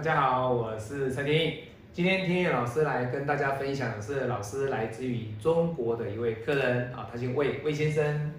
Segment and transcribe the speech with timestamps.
[0.00, 1.64] 大家好，我是陈天意。
[1.92, 8.32] 今天天意老师来跟大家分享的是老师来自于中国的一位客人啊，他姓魏，魏先生。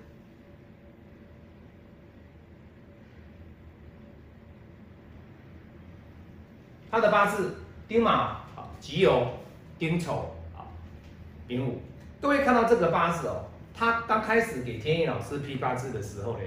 [6.90, 7.54] 他的八字
[7.88, 8.10] 丁卯
[8.56, 9.28] 啊，己酉、
[9.78, 10.66] 丁丑啊，
[11.48, 11.80] 丙午。
[12.20, 16.44] 各位看到这个八字哦，他刚开始给天意老师批八字的时候呢，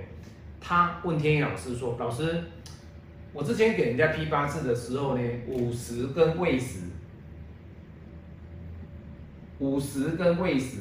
[0.60, 2.42] 他问天意老师说：“老师。”
[3.34, 6.82] 我之前给人家批八字的时候呢，午时跟未时，
[9.58, 10.78] 午时跟未时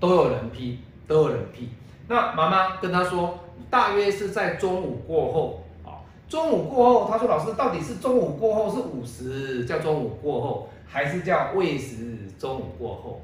[0.00, 1.68] 都有人批，都有人批。
[2.08, 6.00] 那妈妈跟他说，大约是在中午过后啊。
[6.26, 13.20] 中午过后，他说老师到底是中午过后是午时叫中午过后，还是叫未时中午过后？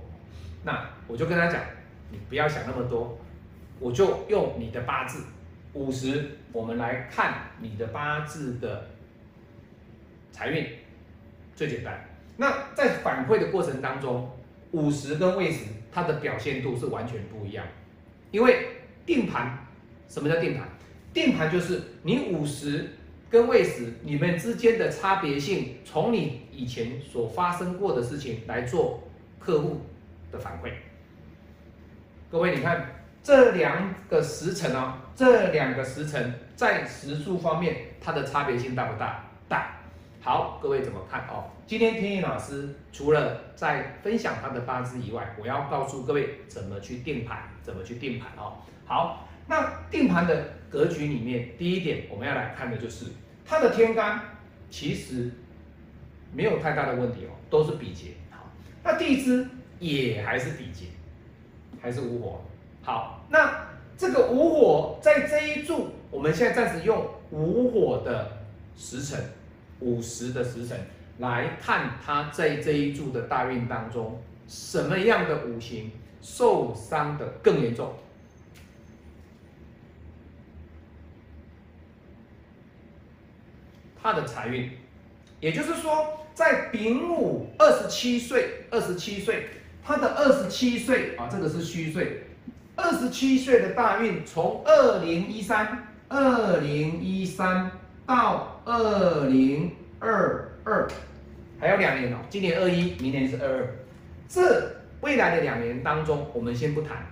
[0.63, 1.59] 那我就跟他讲，
[2.11, 3.17] 你不要想那么多，
[3.81, 5.25] 我就用你的八字。
[5.75, 8.91] 五十，我们来看你的八字的
[10.31, 10.67] 财运，
[11.55, 12.05] 最简单。
[12.37, 14.31] 那在反馈的过程当中，
[14.73, 17.67] 五十跟未时，它的表现度是完全不一样。
[18.31, 18.67] 因为
[19.07, 19.67] 定盘，
[20.09, 20.69] 什么叫定盘？
[21.15, 22.91] 定盘就是你五十
[23.31, 29.03] 跟未时，你们之间的差别性，从你以前所发生过的事情来做
[29.39, 29.81] 客户
[30.31, 30.71] 的反馈。
[32.31, 32.99] 各位，你看。
[33.23, 39.25] 这两个时辰哦，这两个时辰在时数方面，它的差别性大不大？
[39.49, 39.77] 大。
[40.21, 41.51] 好，各位怎么看哦？
[41.67, 48.59] 今天天意老师除了在分享他的八字以外，我要告诉各位怎么去定盘，怎么去定盘哦。
[48.85, 53.07] 好，那定盘的格局里面，第一点我们要来看的就是
[53.45, 54.21] 它的天干
[54.69, 55.31] 其实
[56.33, 58.13] 没有太大的问题哦，都是比劫。
[58.31, 58.51] 好，
[58.83, 59.47] 那地支
[59.79, 60.87] 也还是比劫，
[61.81, 62.45] 还是无火。
[62.85, 68.39] 好，那这个午火在这一柱，我们现在暂时用午火的
[68.77, 69.21] 时辰，
[69.79, 70.77] 午时的时辰
[71.19, 77.95] 来看它在这一柱的大运当中，什么样的五行受伤的更严重？
[84.03, 84.69] 他的财运，
[85.39, 89.47] 也就是说，在丙午二十七岁，二十七岁，
[89.85, 92.25] 他的二十七岁啊，这个是虚岁。
[92.75, 97.71] 二十七岁的大运，从二零一三、二零一三
[98.07, 100.89] 到二零二二，
[101.61, 102.19] 还有两年哦。
[102.31, 103.75] 今年二一，明年是二二。
[104.29, 107.07] 这未来的两年当中，我们先不谈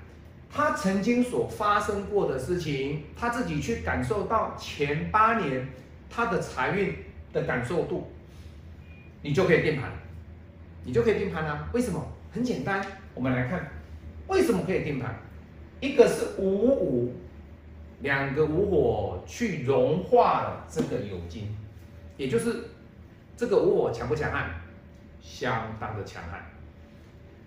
[0.50, 5.68] 他曾经所发生过的事情，他自己去感受到前八年
[6.08, 6.96] 他的财运
[7.32, 8.10] 的感受度，
[9.22, 9.90] 你就可以定盘，
[10.84, 11.68] 你就可以定盘了。
[11.72, 12.02] 为什么？
[12.32, 12.80] 很简单，
[13.14, 13.68] 我们来看
[14.28, 15.14] 为什么可以定盘。
[15.80, 17.12] 一个是五五，
[18.00, 21.48] 两个五火去融化了这个酉金，
[22.16, 22.64] 也就是
[23.36, 24.50] 这个五火强不强悍？
[25.20, 26.42] 相当的强悍。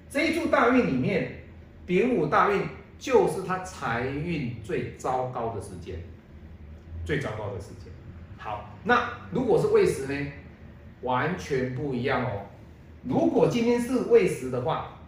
[0.10, 1.44] 这一柱大运里面，
[1.86, 2.62] 丙午大运
[2.98, 6.00] 就是他财运最糟糕的时间，
[7.06, 7.92] 最糟糕的时间。
[8.38, 10.32] 好，那如果是未时呢？
[11.02, 12.46] 完全不一样哦。
[13.04, 15.00] 如果今天是未时的话，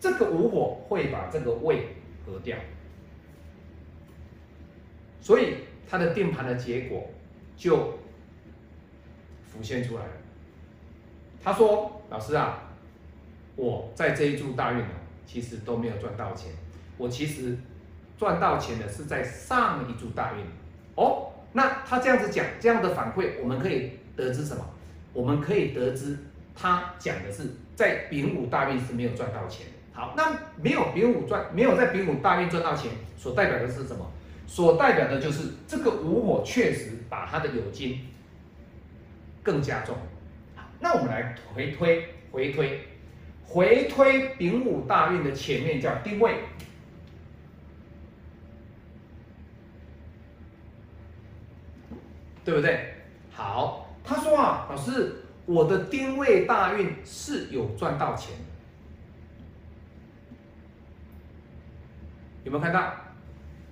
[0.00, 1.86] 这个午火会把这个未。
[2.24, 2.56] 合掉，
[5.20, 5.56] 所以
[5.88, 7.10] 他的定盘的结果
[7.56, 7.98] 就
[9.46, 10.12] 浮现出来了。
[11.42, 12.72] 他说：“老师啊，
[13.54, 14.94] 我在这一柱大运呢，
[15.26, 16.50] 其实都没有赚到钱。
[16.96, 17.56] 我其实
[18.16, 20.44] 赚到钱的是在上一柱大运。
[20.94, 24.64] 哦，那他这样子讲，这样的反馈，我们可以得知什么？
[25.12, 26.18] 我们可以得知
[26.54, 34.10] 他讲的是在丙午大运是没有赚到钱。”好，那没有丙午赚，没有在丙午大运赚到钱，所代表的是什么？
[34.46, 38.00] 所代表的就是这个午火确实把他的酉金
[39.42, 39.94] 更加重。
[40.56, 42.88] 好，那我们来回推，回推，
[43.44, 46.40] 回推丙午大运的前面叫丁位，
[52.44, 52.94] 对不对？
[53.32, 58.34] 好，他说啊，老师，我的丁位大运是有赚到钱。
[62.58, 62.94] 没有看到？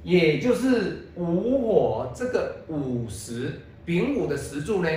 [0.02, 4.90] 也就是午火这个午时丙午的时柱呢，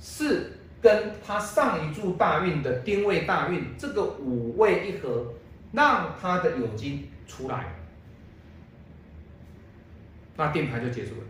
[0.00, 5.34] 是跟他上一柱大运的丁位大运这个五位一合，
[5.72, 7.66] 让他的酉金出来，
[10.38, 11.26] 那定盘就结束了。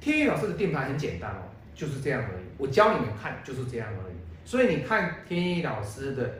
[0.00, 1.42] 天宇老师的定盘很简单哦，
[1.74, 2.44] 就是这样而已。
[2.58, 4.14] 我教你们看就是这样而已。
[4.44, 6.32] 所以你看天宇老师的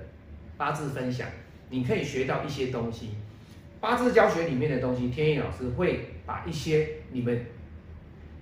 [0.56, 1.26] 八字分享，
[1.68, 3.10] 你可以学到一些东西。
[3.80, 7.46] 八字教学里面的东西，天意老师会把一些你们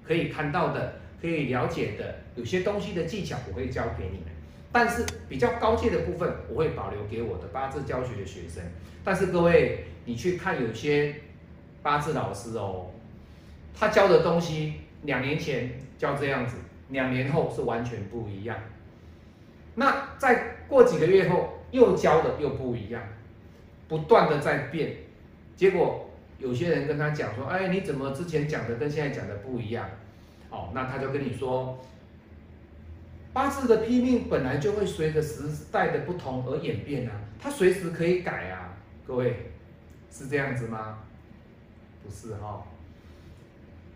[0.02, 4.26] 可以看到的可以了解的，有些东西的技巧我会教给你们。
[4.72, 8.62] 但是比较高阶的部分，我会保留给我的八字教学的学生。
[9.04, 11.14] 但是各位，你去看有些
[11.82, 12.90] 八字老师哦，
[13.74, 16.56] 他教的东西两年前教这样子，
[16.90, 18.58] 两年后是完全不一样。
[19.74, 23.02] 那再过几个月后又教的又不一样，
[23.88, 24.96] 不断的在变。
[25.56, 26.08] 结果
[26.38, 29.88] 有些人跟他讲说：“哎，你怎么之前讲的跟现在讲的不一样？”
[30.50, 31.78] 哦，那他就跟你说。
[33.32, 38.72] 八字的批命本来就会随着时代的不同而演变啊，它随时可以改啊，
[39.06, 39.50] 各位
[40.10, 41.00] 是这样子吗？
[42.02, 42.66] 不是哈，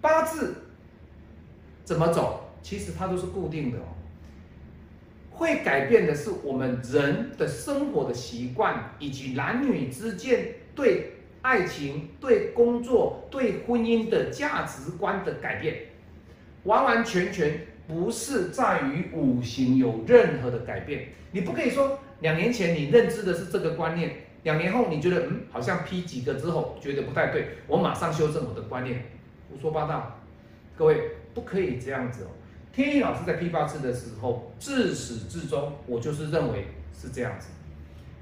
[0.03, 0.67] 八字
[1.85, 3.85] 怎么走，其实它都是固定的哦。
[5.31, 11.13] 会改变的是我们人的生活的习惯，以及男女之间对
[11.43, 15.77] 爱情、对工作、对婚姻的价值观的改变，
[16.65, 17.67] 完完全全。
[17.89, 24.13] 不是在于五行有任何的改变，你不可以说两年前你认知的是这个观念，
[24.45, 29.07] 两年后你觉得嗯好像批几个之后觉得不太对，我马上修正我的观念，
[29.51, 30.21] 胡说八道，
[30.77, 32.29] 各位不可以这样子哦。
[32.73, 37.49] 天意老师在批八字的时候，自始至终我就是认为是这样子，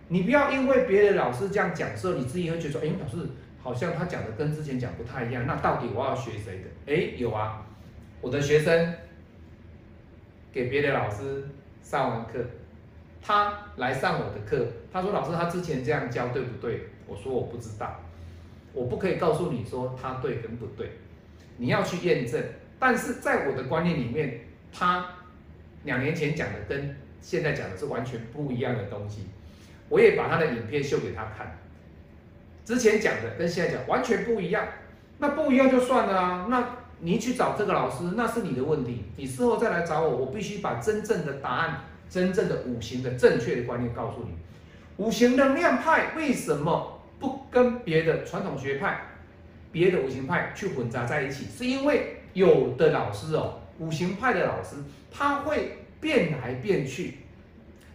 [0.08, 3.16] 你不要因为别的老师这样讲之后，你自己会觉得说，哎，老师
[3.62, 6.92] 好像他讲的跟之前讲不太一样，那到底我要学谁的？
[6.92, 7.66] 哎，有啊，
[8.20, 8.94] 我的学生。
[10.50, 11.46] 给别的老师
[11.82, 12.42] 上完课，
[13.20, 18.00] 他来上我的课，他说：“老师，他之前这样教对不对？”我说：“我不知道，
[18.72, 20.92] 我不可以告诉你说他对跟不对，
[21.58, 22.42] 你要去验证。
[22.78, 24.40] 但是在我的观念里面，
[24.72, 25.04] 他
[25.84, 29.26] 两年前讲的跟现在讲的是完全不一样的东西。
[29.88, 31.58] 我也把他的影片秀给他看，
[32.64, 34.66] 之前讲的跟现在讲完全不一样。
[35.18, 36.68] 那不一样就算了啊，那。”
[37.00, 39.04] 你去找这个老师，那是你的问题。
[39.14, 44.34] 你事后再来找我，我必须把真正的答案、真正的五行的正确的观念告诉你。
[44.96, 49.00] 五行能量派为什么不跟别的传统学派、
[49.70, 51.46] 别的五行派去混杂在一起？
[51.56, 54.74] 是因为有的老师哦，五行派的老师
[55.08, 57.18] 他会变来变去。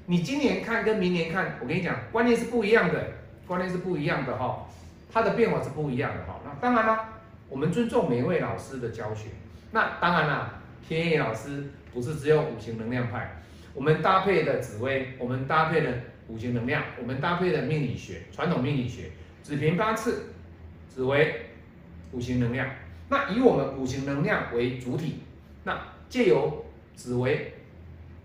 [0.06, 3.12] 你今年看跟明年看，我跟你讲，观念是不一样的，
[3.48, 4.68] 观念是不一样的哈，
[5.12, 6.40] 它的变化是不一样的哈。
[6.44, 7.10] 那当然啦。
[7.50, 9.28] 我们尊重每一位老师的教学。
[9.74, 13.44] 那当然啦，天野老师不是只有五行能量派，
[13.76, 19.12] 我们搭配的紫薇，我们搭配的五行能量，我们搭配的命理学，传统命理学，
[19.44, 20.34] 紫平八次，
[20.90, 21.42] 紫薇，
[22.12, 22.68] 五行能量。
[23.10, 25.20] 那以我们五行能量为主体，
[25.64, 25.80] 那
[26.10, 26.66] 借由
[26.96, 27.54] 紫薇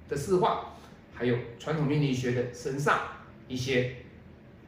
[0.09, 0.73] 的四化，
[1.19, 3.01] 还有传统命理学的身上
[3.49, 3.97] 一些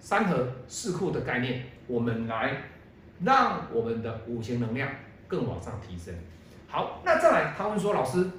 [0.01, 2.57] 三合四库的概念，我们来。
[3.23, 4.89] 让我们的五行能量
[5.29, 6.15] 更往上提升。
[6.67, 8.31] 好，那再来，他问说：“老师，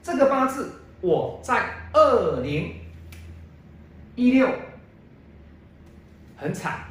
[0.00, 2.72] 这个八字我在二零
[4.14, 4.48] 一六
[6.36, 6.84] 很惨。”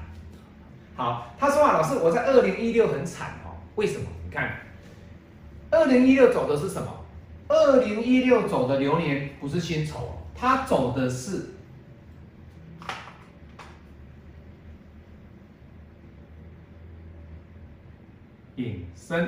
[0.98, 4.06] 好，他说啊，老师，我在二零一六很惨哦，为什么？
[4.26, 4.60] 你看，
[5.72, 6.99] 二零一六走的是什么？
[7.50, 11.50] 二零一六走的流年不是辛丑，它走的是。
[18.56, 19.28] 隐身，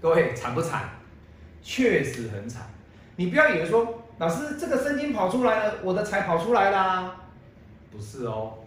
[0.00, 0.90] 各位惨不惨？
[1.62, 2.68] 确实很惨。
[3.14, 7.28] 你不要以为说，老师这个生金跑出来了，我的财跑出来啦，
[7.90, 8.58] 不是哦。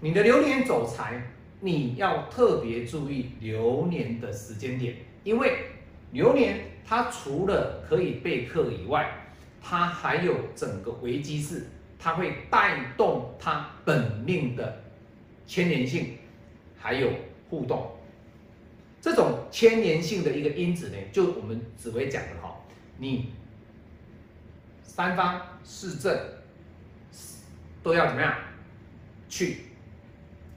[0.00, 1.20] 你的流年走财，
[1.60, 5.66] 你要特别注意流年的时间点，因为
[6.12, 9.10] 流年它除了可以备课以外，
[9.60, 11.66] 它还有整个危机式，
[11.98, 14.82] 它会带动它本命的
[15.46, 16.18] 牵连性。
[16.84, 17.12] 还有
[17.48, 17.92] 互动，
[19.00, 22.56] 这种牵连性的一个因子呢，就我们紫薇讲的哈，
[22.98, 23.32] 你
[24.82, 26.12] 三方四正
[27.84, 28.34] 都要怎么样
[29.28, 29.58] 去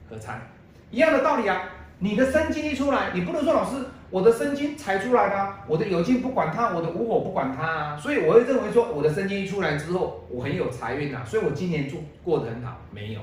[0.09, 0.41] 合参，
[0.89, 1.69] 一样的道理啊。
[2.05, 7.97] 你的生金一出来，你不能说老师我的生金才出来的，我的有金不管它，我的无火不管它啊。
[7.97, 13.21] 所以我会认为说，我的生金一出来之后，我很有财运啊，所以我今年做过得很好，没有。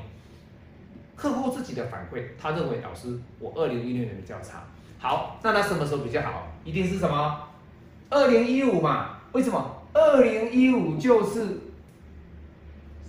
[1.15, 4.65] 客户自己的反馈，他认为老师我二零一六年比较差。
[4.99, 6.49] 好，那他什么时候比较好？
[6.65, 7.41] 一定是什么？
[8.11, 9.11] 二零一五嘛？
[9.31, 9.77] 为什么？
[9.93, 11.47] 二零一五就是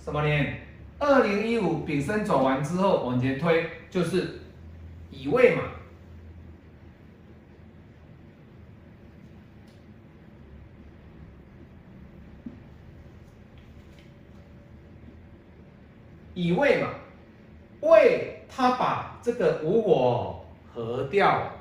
[0.04, 0.60] 什么年？
[1.00, 4.38] 二零一五丙申走完之后往前推，就是
[5.16, 5.62] 乙未嘛。
[16.34, 16.90] 乙未嘛。
[17.80, 21.52] 为他把这个无我合掉，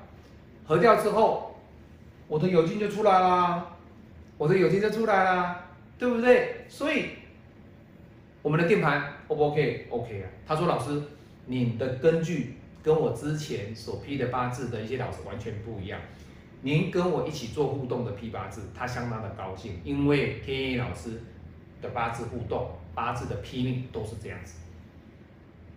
[0.66, 1.60] 合掉之后，
[2.28, 3.76] 我的酉金就出来啦，
[4.38, 5.66] 我的酉金就出来啦，
[6.00, 6.66] 对不对？
[6.70, 7.10] 所以
[8.42, 10.30] 我们的定盘 O 不 OK？OK 啊。
[10.48, 11.04] 他说老师，
[11.46, 16.00] 你的根据跟我之前所批的八字的一些老师完全不一样。
[16.62, 21.22] 您跟我一起做互动的批八字，他相当的高兴，因为天意老师
[21.82, 24.60] 的八字互动、八字的批命都是这样子。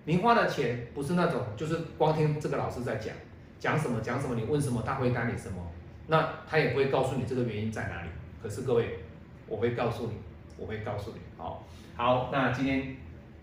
[0.05, 3.13] 您花的钱不是那种，就是光听这个老师在讲，
[3.59, 5.57] 讲什么讲什么，你问什么他回答你什么，
[6.07, 8.09] 那他也不会告诉你这个原因在哪里。
[8.41, 9.01] 可是各位，
[9.49, 10.13] 我会告诉你，
[10.57, 11.19] 我会告诉你。
[11.37, 12.97] 好，好，那今天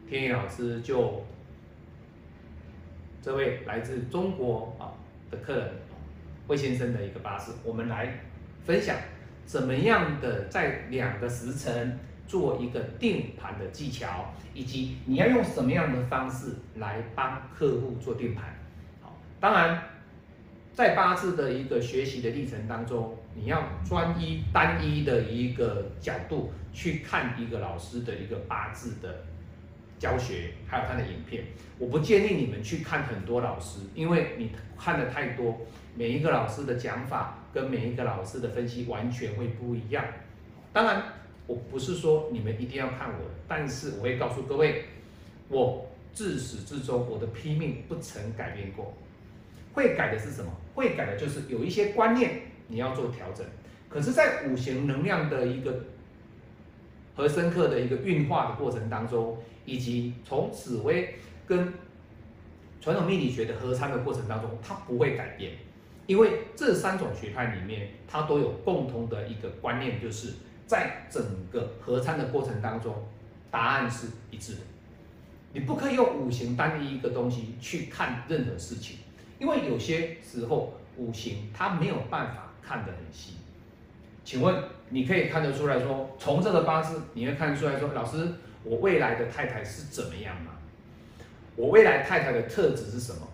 [0.10, 1.22] 天意老师就
[3.24, 4.92] 这位来自中国啊
[5.32, 5.70] 的客人。
[6.48, 8.20] 魏先生的一个八字，我们来
[8.66, 8.98] 分享
[9.46, 18.54] 怎么样的在两个时辰做一个定盘的技巧，以及你要用什么样的方式来帮客户做定盘。
[19.02, 19.82] 好，当然
[20.74, 29.24] 在八字的一个学习的历程当中，你要专一单一的一个角度去看一个老师的一个八字的
[30.04, 31.46] 教学，还有他的影片。
[31.80, 35.62] 我不建议你们去看很多老师，因为你看的太多。
[35.96, 40.04] 每一个老师的讲法跟每一个老师的分析完全会不一样。
[40.74, 41.04] 当然，
[41.48, 44.84] 我不是说你们一定要看我，但是我会告诉各位，
[45.48, 48.94] 我自始至终我的拼命不曾改变过。
[49.74, 50.52] 会改的是什么？
[50.76, 53.46] 会改的就是有一些观念你要做调整。
[53.88, 55.86] 可是，在五行能量的一个
[57.16, 61.16] 和深刻的一个运化的过程当中，以及从紫薇
[61.46, 61.74] 跟
[62.82, 65.54] 传统命理学的合参的过程当中，它不会改变。
[66.06, 70.34] 因为这三种学派里面，它都有共同的一个观念，就是
[70.68, 72.94] 在整个合参的过程当中，
[73.50, 74.60] 答案是一致的。
[75.54, 78.98] 你不可以用五行单一一个东西去看任何事情，
[79.40, 83.36] 因为有些时候五行它没有办法看得很细。
[84.24, 84.56] 请问
[84.90, 88.28] 你可以看得出来说，从这个八字你会看出来说，老师，
[88.64, 90.52] 我未来的太太是怎么样吗？
[91.56, 93.28] 我未来太太的特质是什么？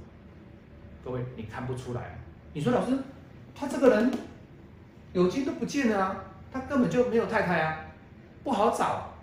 [1.03, 2.19] 各位，你看不出来。
[2.53, 2.97] 你说老师，
[3.55, 4.11] 他这个人
[5.13, 7.85] 有金都不见了啊，他根本就没有太太啊，
[8.43, 9.13] 不好找，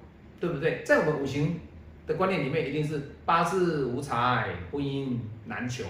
[0.41, 0.83] 对不对？
[0.85, 1.61] 在我们五行
[2.07, 5.85] 的观念里面，一定是八字无财，婚姻难求，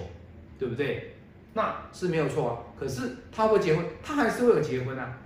[0.59, 1.15] 对不对？
[1.55, 2.59] 那是没有错啊。
[2.79, 5.17] 可是他会结婚，他还是会有结婚啊，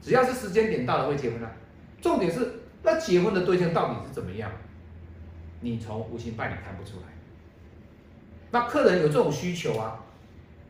[0.00, 1.50] 只要是时间点到了会结婚啊。
[2.00, 4.50] 重点是那结婚的对象到底是怎么样？
[5.60, 7.06] 你从五行派里看不出来。
[8.50, 10.00] 那客人有这种需求啊。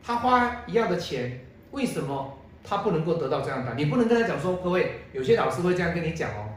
[0.03, 3.75] 他花一样的钱，为什么他不能够得到这样的？
[3.75, 6.49] 你不能跟他讲说，各位，有些老师会这样跟你讲哦。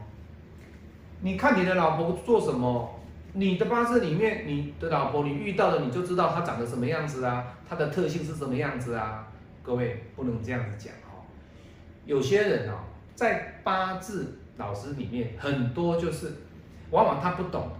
[1.21, 2.99] 你看你的老婆做什么，
[3.33, 9.27] 你的八字里面，你的老婆你遇到的，你就知道她长得什么样子啊，她的特性是什么样子啊。
[9.61, 10.91] 各位不能这样子讲。
[12.05, 12.79] 有些人哦，
[13.15, 16.31] 在八字老师里面，很多就是
[16.91, 17.71] 往往他不懂，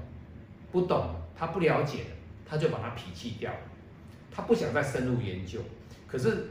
[0.72, 2.06] 不懂，他不了解，
[2.46, 3.52] 他就把他脾气掉。
[4.32, 5.60] 他不想再深入研究，
[6.08, 6.50] 可是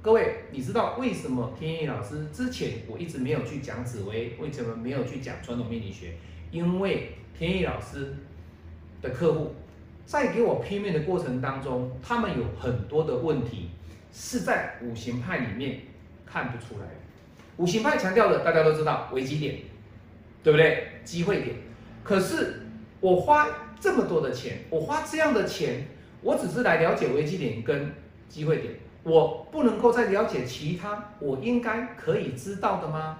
[0.00, 6.12] 各位，你知道为什么天意老师之前我一直没有去讲紫薇，为什么没有去讲传统命理学？
[6.52, 8.14] 因为天意老师
[9.02, 9.54] 的客户
[10.06, 13.70] 在给我批命的过程当中，他们有很多的问题
[14.12, 15.80] 是在五行派里面
[16.24, 17.03] 看不出来的。
[17.56, 19.56] 五行派强调的大家都知道危机点，
[20.42, 20.88] 对不对？
[21.04, 21.56] 机会点。
[22.02, 22.62] 可是
[23.00, 23.48] 我花
[23.80, 25.88] 这么多的钱，我花这样的钱。
[26.22, 27.92] 我只是来了解危机点跟
[28.30, 33.18] 机会点，我不能够再了解其他我应该可以知道的吗？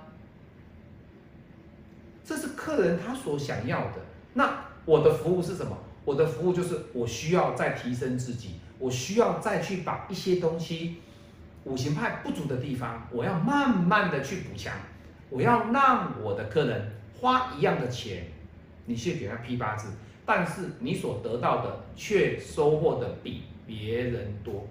[2.24, 3.96] 这是客人他所想要的。
[4.32, 5.76] 那我的服务是什么？
[6.06, 10.96] 我的服务就是我需要再提升自己，我需要再去把一些东西
[11.64, 14.72] 五行派不足的地方，我要慢慢的去补强。
[15.30, 18.26] 我要让我的客人花一样的钱，
[18.86, 19.88] 你去给他批八字。
[20.26, 24.66] 但是你所得到的却收获的比别人多，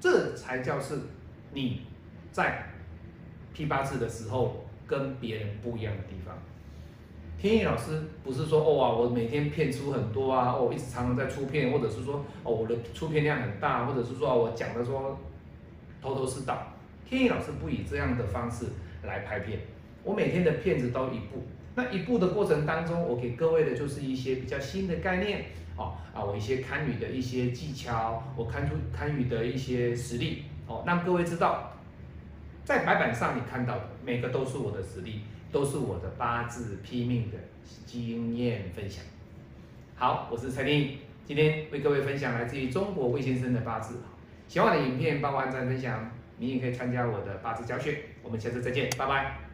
[0.00, 0.98] 这才叫是
[1.52, 1.82] 你
[2.30, 2.66] 在
[3.52, 6.34] 批八字的时候跟别人不一样的地方。
[7.38, 15.18] 天意老师不是说哦啊，我每天片出很多啊，哦，一直常常在出片，或者是说哦，我的出片量很大，或者是说我讲的说
[16.02, 16.66] 头头是道。
[17.08, 18.66] 天意老师不以这样的方式
[19.04, 19.60] 来拍片，
[20.02, 21.46] 我每天的片子都一部。
[21.74, 31.72] 那一部的过程当中，我给各位的就是一些比较新的概念，哦啊，我一些堪舆的一些技巧，我看出堪舆的一些实力，哦，让各位知道，
[32.64, 37.38] 在白板上你看到的每个都是我的实力，都是我的八字拼命的
[37.86, 39.02] 经验分享。
[39.94, 43.96] 好，我是蔡丁，今天为各位分享来自于中国魏先生的八字，
[44.52, 48.00] 喜欢我的影片帮我按赞分享，你也可以参加我的八字教学。
[48.22, 49.51] 我们下次再见，拜拜。